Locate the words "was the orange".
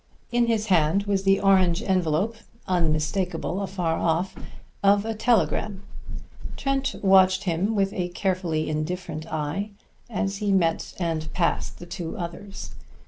1.03-1.83